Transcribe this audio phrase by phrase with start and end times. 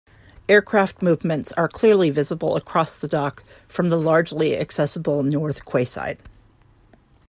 [0.49, 6.17] Aircraft movements are clearly visible across the dock from the largely accessible north quayside.